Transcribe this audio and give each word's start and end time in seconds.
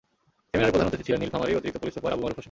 সেমিনারে 0.49 0.73
প্রধান 0.73 0.89
অতিথি 0.89 1.03
ছিলেন 1.07 1.19
নীলফামারীর 1.23 1.59
অতিরিক্ত 1.59 1.77
পুলিশ 1.81 1.93
সুপার 1.95 2.13
আবু 2.13 2.21
মারুফ 2.23 2.35
হোসেন। 2.35 2.39